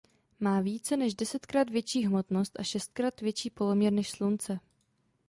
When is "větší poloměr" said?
3.21-3.93